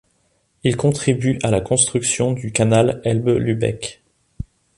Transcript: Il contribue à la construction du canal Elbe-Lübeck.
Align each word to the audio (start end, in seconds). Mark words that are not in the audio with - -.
Il 0.63 0.77
contribue 0.77 1.37
à 1.43 1.51
la 1.51 1.61
construction 1.61 2.31
du 2.33 2.51
canal 2.51 3.03
Elbe-Lübeck. 3.05 4.01